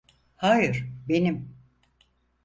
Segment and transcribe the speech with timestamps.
[0.35, 1.55] Hayır, benim!